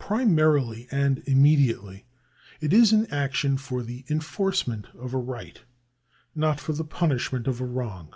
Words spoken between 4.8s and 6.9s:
of a right, not for the